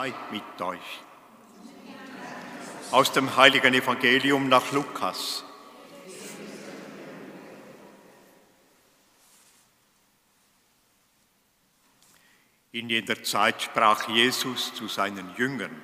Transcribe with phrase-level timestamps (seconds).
[0.00, 1.02] sei mit euch.
[2.90, 5.44] Aus dem heiligen Evangelium nach Lukas.
[12.72, 15.82] In jener Zeit sprach Jesus zu seinen Jüngern,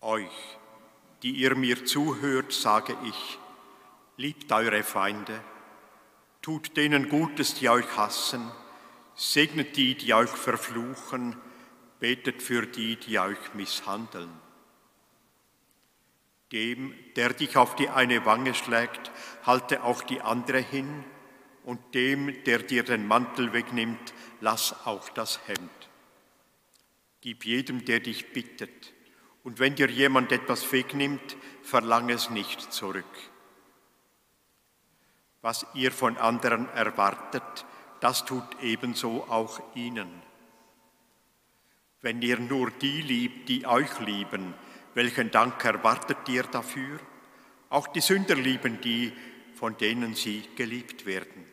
[0.00, 0.58] Euch,
[1.22, 3.38] die ihr mir zuhört, sage ich,
[4.16, 5.40] liebt eure Feinde,
[6.42, 8.50] tut denen Gutes, die euch hassen,
[9.14, 11.36] segnet die, die euch verfluchen,
[12.00, 14.30] betet für die, die euch misshandeln.
[16.52, 19.10] Dem, der dich auf die eine Wange schlägt,
[19.44, 21.04] halte auch die andere hin,
[21.64, 25.88] und dem, der dir den Mantel wegnimmt, lass auch das Hemd.
[27.20, 28.94] Gib jedem, der dich bittet,
[29.44, 33.04] und wenn dir jemand etwas wegnimmt, verlang es nicht zurück.
[35.42, 37.66] Was ihr von anderen erwartet,
[38.00, 40.27] das tut ebenso auch ihnen.
[42.00, 44.54] Wenn ihr nur die liebt, die euch lieben,
[44.94, 46.98] welchen Dank erwartet ihr dafür?
[47.70, 49.12] Auch die Sünder lieben die,
[49.54, 51.44] von denen sie geliebt werden.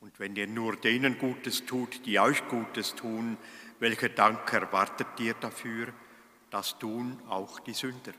[0.00, 3.38] Und wenn ihr nur denen Gutes tut, die euch Gutes tun,
[3.80, 5.88] welchen Dank erwartet ihr dafür?
[6.50, 8.12] Das tun auch die Sünder.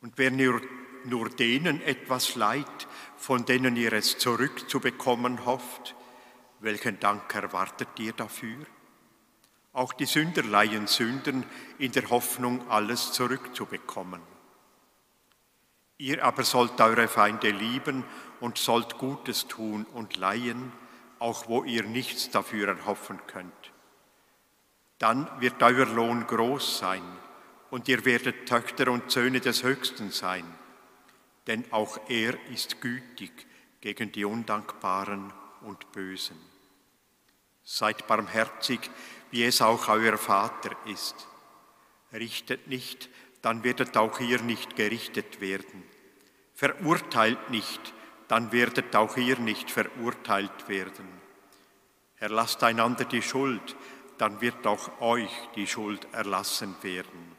[0.00, 0.60] Und wenn ihr
[1.04, 5.94] nur denen etwas leid, von denen ihr es zurückzubekommen hofft,
[6.64, 8.66] welchen Dank erwartet ihr dafür?
[9.72, 11.44] Auch die Sünder leihen Sündern
[11.78, 14.20] in der Hoffnung, alles zurückzubekommen.
[15.98, 18.04] Ihr aber sollt eure Feinde lieben
[18.40, 20.72] und sollt Gutes tun und leihen,
[21.18, 23.72] auch wo ihr nichts dafür erhoffen könnt.
[24.98, 27.02] Dann wird euer Lohn groß sein
[27.70, 30.44] und ihr werdet Töchter und Söhne des Höchsten sein
[31.46, 33.46] denn auch er ist gütig
[33.80, 36.38] gegen die Undankbaren und Bösen.
[37.64, 38.90] Seid barmherzig,
[39.30, 41.26] wie es auch euer Vater ist.
[42.12, 43.08] Richtet nicht,
[43.42, 45.82] dann werdet auch ihr nicht gerichtet werden.
[46.54, 47.92] Verurteilt nicht,
[48.28, 51.08] dann werdet auch ihr nicht verurteilt werden.
[52.18, 53.76] Erlasst einander die Schuld,
[54.18, 57.36] dann wird auch euch die Schuld erlassen werden.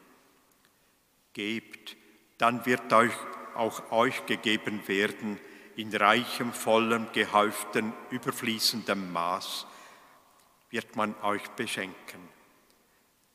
[1.34, 1.96] Gebt,
[2.38, 3.14] dann wird euch
[3.56, 5.40] auch euch gegeben werden
[5.76, 9.66] in reichem, vollem, gehäuftem, überfließendem Maß,
[10.76, 12.20] wird man euch beschenken.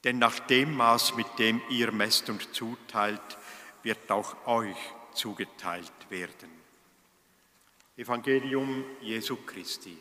[0.05, 3.39] Denn nach dem Maß, mit dem ihr messt und zuteilt,
[3.83, 4.77] wird auch euch
[5.15, 6.50] zugeteilt werden.
[7.97, 9.97] Evangelium Jesu Christi.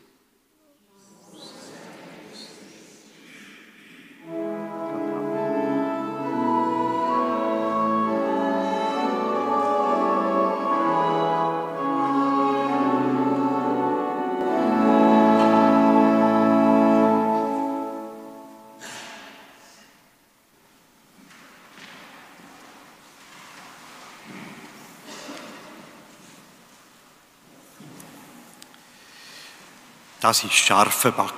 [30.20, 31.32] Das ist scharfe Back.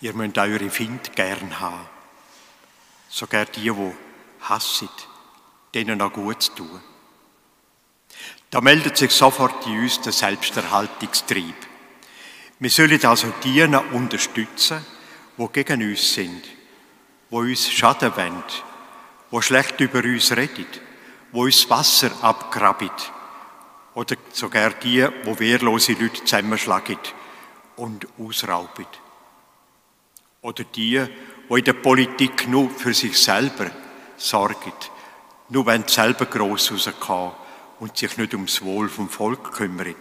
[0.00, 1.88] Ihr müsst eure Find gern haben.
[3.08, 3.92] Sogar die, die
[4.40, 4.88] hassen,
[5.72, 6.80] denen auch gut zu tun.
[8.50, 11.54] Da meldet sich sofort in uns der Selbsterhaltungstrieb.
[12.58, 14.84] Wir sollen also diejenigen unterstützen,
[15.38, 16.44] die gegen uns sind,
[17.30, 18.42] die uns schaden wollen,
[19.30, 20.66] die schlecht über uns reden,
[21.32, 22.90] die uns Wasser abgraben
[23.94, 26.98] oder sogar die, wo wehrlose Leute zusammenschlagen
[27.76, 28.86] und ausrauben.
[30.40, 31.04] Oder die,
[31.48, 33.70] die in der Politik nur für sich selber
[34.16, 34.72] sorgen,
[35.50, 37.32] nur wenn sie selber gross rauskommen
[37.80, 39.94] und sich nicht ums Wohl vom Volk kümmern.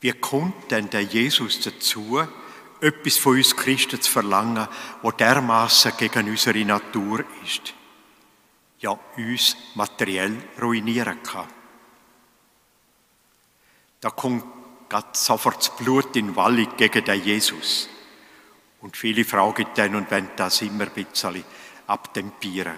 [0.00, 2.26] Wie kommt denn der Jesus dazu,
[2.80, 4.66] etwas von uns Christen zu verlangen,
[5.02, 7.74] wo dermaßen gegen unsere Natur ist?
[8.82, 11.48] Ja uns materiell ruinieren kann.
[14.00, 14.44] Da kommt
[14.88, 17.88] Gott sofort das Blut in Wallig gegen den Jesus.
[18.80, 21.44] Und viele fragen dann und wollen das immer ein bisschen
[21.86, 22.76] abtempieren.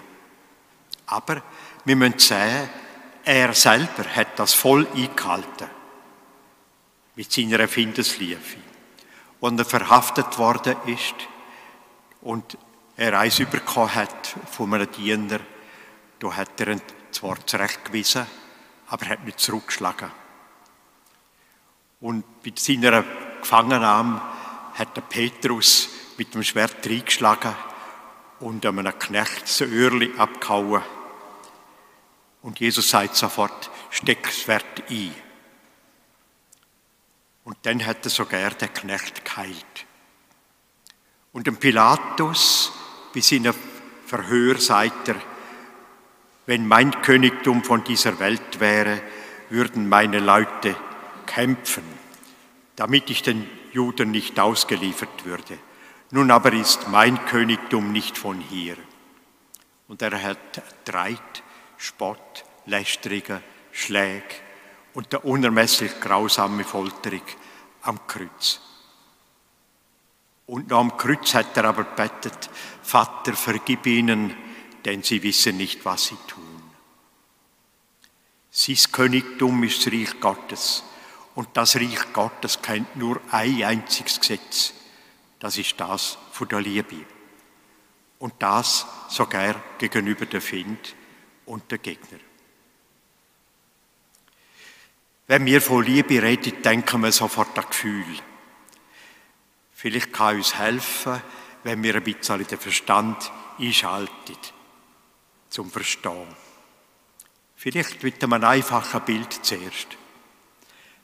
[1.07, 1.41] Aber
[1.83, 2.69] wir müssen sehen,
[3.23, 5.69] er selber hat das voll eingehalten.
[7.15, 8.39] Mit seiner Erfindungsliebe.
[9.39, 11.15] Und er verhaftet worden ist
[12.21, 12.57] und
[12.97, 15.39] er eins bekommen hat von einem Diener,
[16.19, 16.81] da hat er ihn
[17.11, 18.25] zwar zurechtgewiesen,
[18.87, 20.11] aber er hat nicht zurückgeschlagen.
[22.01, 23.03] Und bei seiner
[23.41, 24.21] Gefangennahme
[24.73, 27.55] hat der Petrus mit dem Schwert reingeschlagen
[28.39, 30.83] und einem Knecht das Öhrli abgehauen.
[32.41, 35.15] Und Jesus sagt sofort, steck das Schwert ein.
[37.43, 39.85] Und dann hat er sogar der Knecht geheilt.
[41.31, 42.71] Und dem Pilatus,
[43.13, 43.53] bei seinem
[44.05, 45.15] Verhör, sagt er,
[46.45, 49.01] wenn mein Königtum von dieser Welt wäre,
[49.49, 50.75] würden meine Leute
[51.25, 51.83] kämpfen,
[52.75, 55.57] damit ich den Juden nicht ausgeliefert würde.
[56.11, 58.77] Nun aber ist mein Königtum nicht von hier.
[59.87, 61.43] Und er hat Dreit,
[61.77, 64.23] Spott, Lästerungen, Schläge
[64.93, 67.21] und der unermesslich grausame Folterung
[67.81, 68.61] am Kreuz.
[70.47, 72.49] Und am Kreuz hat er aber betet,
[72.81, 74.35] Vater, vergib ihnen,
[74.85, 76.61] denn sie wissen nicht, was sie tun.
[78.51, 80.83] Sein Königtum ist das Reich Gottes.
[81.33, 84.73] Und das Reich Gottes kennt nur ein einziges Gesetz.
[85.39, 87.05] Das ist das von der Liebe.
[88.19, 90.95] Und das sogar gegenüber der Find
[91.45, 92.19] und der Gegner.
[95.27, 98.05] Wenn wir von Liebe reden, denken wir sofort an Gefühl.
[99.73, 101.21] Vielleicht kann uns helfen,
[101.63, 104.37] wenn wir ein bisschen den Verstand einschalten,
[105.55, 106.27] zum Verstehen.
[107.55, 109.87] Vielleicht mit einem einfachen Bild zuerst.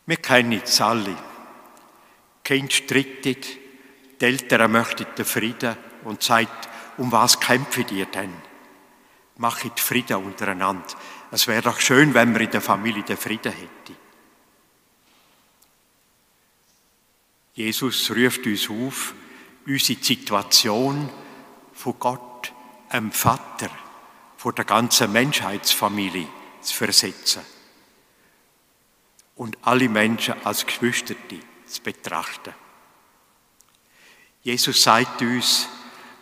[0.06, 1.16] Wir kennen es alle.
[2.44, 3.48] Kind strittet,
[4.20, 6.68] die Eltern möchten den Frieden und sagt,
[6.98, 8.34] um was kämpfen ihr denn?
[9.38, 10.98] Machet Frieden untereinander.
[11.32, 13.96] Es wäre doch schön, wenn wir in der Familie den Frieden hätten.
[17.54, 19.14] Jesus ruft uns auf,
[19.66, 21.10] unsere Situation
[21.72, 22.52] von Gott,
[22.90, 23.70] einem Vater,
[24.42, 26.28] von der ganzen Menschheitsfamilie
[26.62, 27.44] zu versetzen
[29.36, 31.14] und alle Menschen als Geschwister
[31.68, 32.52] zu betrachten.
[34.42, 35.68] Jesus sagt uns,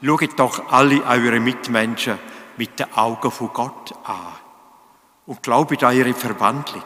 [0.04, 2.19] schaut doch alle eure Mitmenschen
[2.57, 4.36] mit den Augen von Gott an
[5.25, 6.83] und glaubt an ihre Verwandlung.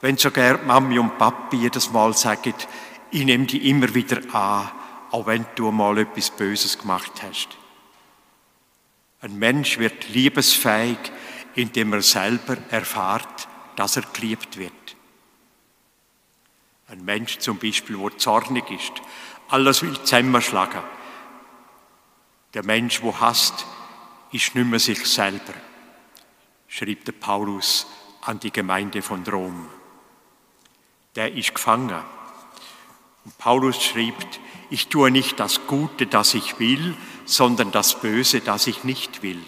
[0.00, 2.54] Wenn sogar Mami und Papi jedes Mal sagen,
[3.10, 4.70] ich nehme dich immer wieder an,
[5.10, 7.59] auch wenn du mal etwas Böses gemacht hast.
[9.20, 10.98] Ein Mensch wird liebesfähig,
[11.54, 14.72] indem er selber erfahrt, dass er geliebt wird.
[16.88, 18.92] Ein Mensch zum Beispiel, der zornig ist,
[19.48, 20.82] alles will zusammenschlagen.
[22.54, 23.66] Der Mensch, der hasst,
[24.32, 25.54] ist nicht mehr sich selber,
[26.66, 27.86] schreibt der Paulus
[28.22, 29.68] an die Gemeinde von Rom.
[31.14, 32.02] Der ist gefangen
[33.24, 34.40] und Paulus schreibt,
[34.70, 36.96] ich tue nicht das Gute, das ich will,
[37.30, 39.40] sondern das Böse, das ich nicht will.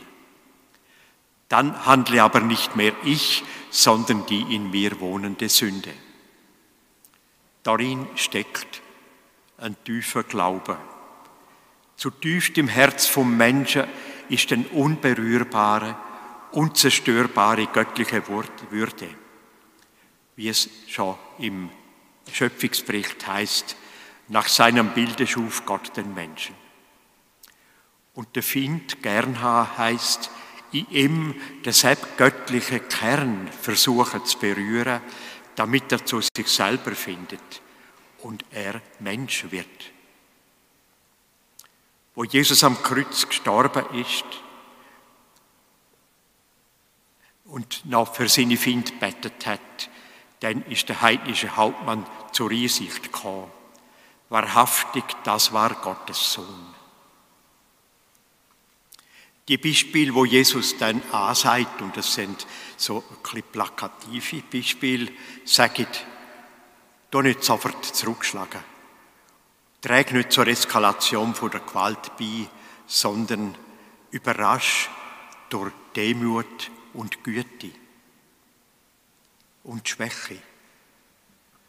[1.48, 5.92] Dann handle aber nicht mehr ich, sondern die in mir wohnende Sünde.
[7.62, 8.80] Darin steckt
[9.58, 10.78] ein tiefer Glaube.
[11.96, 13.84] Zu tief im Herz vom Menschen
[14.28, 15.96] ist ein unberührbare,
[16.52, 19.08] unzerstörbare göttliche Würde,
[20.36, 21.68] wie es schon im
[22.30, 23.76] Schöpfungsbericht heißt,
[24.28, 26.61] nach seinem Bilde schuf Gott den Menschen.
[28.14, 30.30] Und der Find Gernha heißt,
[30.72, 31.74] in ihm den
[32.16, 35.00] göttliche Kern versuchen zu berühren,
[35.54, 37.62] damit er zu sich selber findet
[38.22, 39.92] und er Mensch wird.
[42.14, 44.24] Wo Jesus am Kreuz gestorben ist
[47.44, 49.90] und noch für seine Find bettet hat,
[50.40, 53.50] dann ist der heidnische Hauptmann zur Einsicht gekommen.
[54.28, 56.81] Wahrhaftig, das war Gottes Sohn.
[59.48, 62.46] Die Beispiele, wo Jesus dann ansagt, und das sind
[62.76, 65.10] so ein bisschen plakative Beispiele,
[65.44, 65.88] sagen,
[67.10, 68.60] da nicht sofort zurückschlagen.
[69.80, 72.48] Träg nicht zur Eskalation von der Gewalt bei,
[72.86, 73.56] sondern
[74.12, 74.88] überrasch
[75.48, 77.72] durch Demut und Güte
[79.64, 80.38] und Schwäche.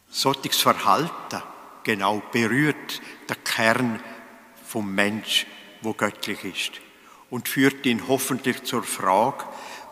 [0.10, 1.42] Solches Verhalten
[1.84, 4.04] genau berührt den Kern
[4.68, 5.48] vom Mensch,
[5.82, 6.84] wo göttlich ist
[7.34, 9.44] und führt ihn hoffentlich zur Frage,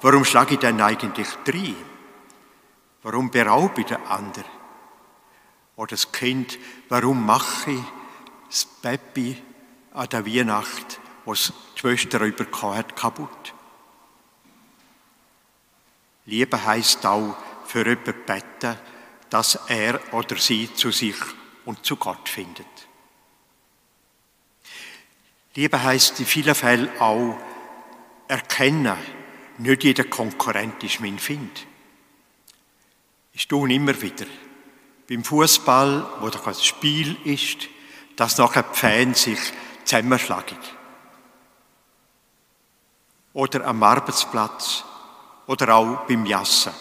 [0.01, 1.74] warum schlage ich denn eigentlich drei?
[3.01, 4.45] Warum beraube ich den anderen?
[5.75, 7.83] Oder das Kind, warum mache ich
[8.48, 9.41] das Baby
[9.91, 13.55] an der Weihnacht, was die Schwester bekommen hat, kaputt?
[16.27, 18.77] Liebe heißt auch, für jemanden beten,
[19.31, 21.17] dass er oder sie zu sich
[21.65, 22.70] und zu Gott findet.
[25.55, 27.38] Liebe heißt in vielen Fällen auch
[28.27, 28.96] erkennen,
[29.58, 31.67] nicht jeder Konkurrent ist mein Find.
[33.34, 34.25] Ich tue immer wieder.
[35.10, 37.67] Beim Fußball, wo doch ein Spiel ist,
[38.15, 39.39] dass nachher die Fans sich
[39.84, 40.58] zusammenschlagen.
[43.34, 44.86] Oder am Arbeitsplatz
[45.48, 46.74] oder auch beim Jassen.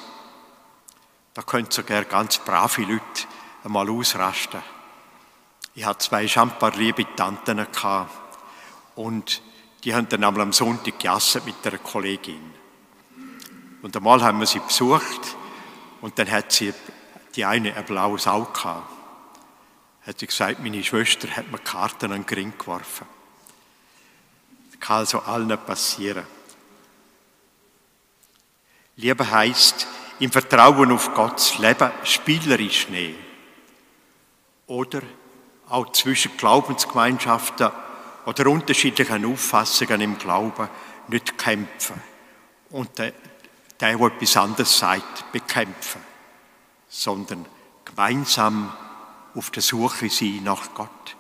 [1.35, 3.27] Da können sogar ganz brave Leute
[3.65, 4.63] einmal ausrasten.
[5.75, 7.67] Ich hatte zwei schambar liebe Tanten
[8.95, 9.43] und
[9.85, 12.53] die haben dann einmal am Sonntag gegessen mit einer Kollegin.
[13.83, 15.37] Und einmal haben wir sie besucht
[16.01, 16.75] und dann hat sie
[17.35, 18.91] die eine ein blaues Auge gehabt.
[20.07, 23.07] Hat sie gesagt, meine Schwester hat mir Karten an den Ring geworfen.
[24.71, 26.27] Das kann also allen passieren.
[28.97, 29.87] Liebe heißt,
[30.19, 33.19] im Vertrauen auf Gottes Leben spielerisch nehmen.
[34.67, 35.01] Oder
[35.69, 37.71] auch zwischen Glaubensgemeinschaften
[38.31, 40.69] oder unterschiedlichen Auffassungen im Glauben
[41.09, 42.01] nicht kämpfen
[42.71, 43.13] und der,
[43.81, 46.01] der, etwas anderes sagt, bekämpfen,
[46.89, 47.45] sondern
[47.85, 48.73] gemeinsam
[49.35, 51.17] auf der Suche sein nach Gott.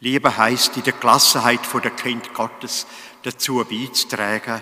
[0.00, 2.86] Liebe heißt in der Gelassenheit der Kind Gottes
[3.22, 4.60] dazu beizutragen,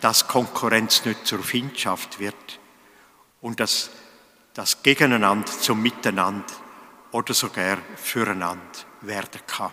[0.00, 2.58] dass Konkurrenz nicht zur Findschaft wird
[3.40, 3.90] und dass
[4.54, 6.52] das Gegeneinander zum Miteinander
[7.12, 9.72] oder sogar füreinander werden kann.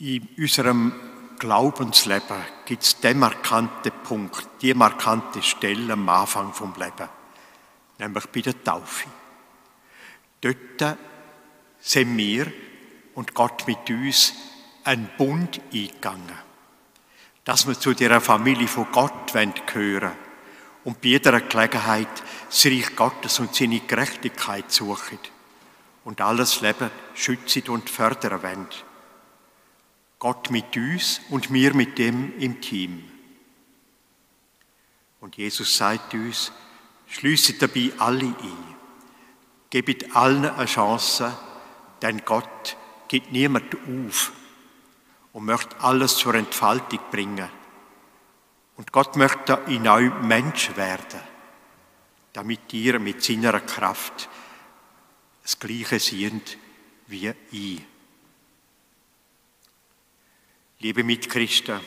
[0.00, 0.92] In unserem
[1.40, 7.08] Glaubensleben gibt es den markanten Punkt, die markante Stelle am Anfang vom Leben,
[7.98, 9.08] nämlich bei der Taufe.
[10.40, 10.98] Dort
[11.80, 12.52] sind wir
[13.16, 14.34] und Gott mit uns
[14.84, 16.38] einen Bund eingegangen,
[17.42, 20.12] dass wir zu der Familie von Gott gehören
[20.84, 25.18] und bei jeder Gelegenheit das Reich Gottes und seine Gerechtigkeit suchen
[26.04, 28.87] und alles Leben schützen und fördern wollen.
[30.18, 33.04] Gott mit uns und wir mit dem im Team.
[35.20, 36.52] Und Jesus sagt uns,
[37.06, 38.76] schließt dabei alle ein.
[39.70, 41.36] Gebt allen eine Chance,
[42.02, 42.76] denn Gott
[43.08, 44.32] gibt niemand auf
[45.32, 47.48] und möchte alles zur Entfaltung bringen.
[48.76, 51.20] Und Gott möchte in euch Mensch werden,
[52.32, 54.28] damit ihr mit seiner Kraft
[55.42, 56.58] das Gleiche seht
[57.08, 57.82] wie ich.
[60.80, 61.80] Liebe Mitchristen,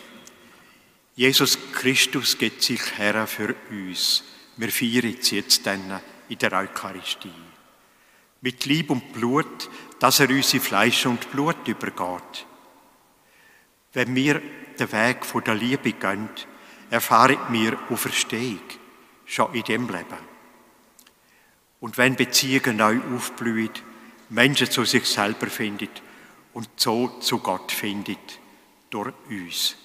[1.15, 4.21] Jesus Christus geht sich her für uns.
[4.57, 7.31] Wir feiern es jetzt dann in der Eucharistie.
[8.41, 9.69] Mit Lieb und Blut,
[9.99, 12.45] dass er uns in Fleisch und Blut übergeht.
[13.93, 14.41] Wenn wir
[14.77, 16.29] den Weg von der Liebe gehen,
[16.89, 18.59] erfahren wir Auferstehung,
[19.23, 20.31] schon in dem Leben.
[21.79, 23.71] Und wenn Beziehungen neu aufblühen,
[24.27, 26.01] Menschen zu sich selber findet
[26.51, 28.40] und so zu Gott findet,
[28.91, 29.75] durch uns.